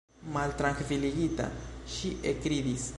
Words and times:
Maltrankviligita, 0.37 1.47
ŝi 1.97 2.15
ekridis. 2.33 2.89